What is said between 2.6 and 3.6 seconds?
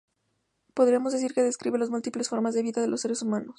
vida de los seres humanos.